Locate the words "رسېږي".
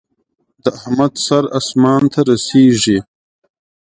2.29-2.97